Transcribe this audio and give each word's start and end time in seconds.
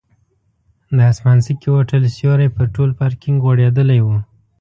د 0.95 0.97
اسمانځکي 1.11 1.67
هوټل 1.75 2.03
سیوری 2.17 2.47
پر 2.55 2.65
ټول 2.75 2.89
پارکینک 2.99 3.37
غوړېدلی 3.43 3.99
و. 4.03 4.07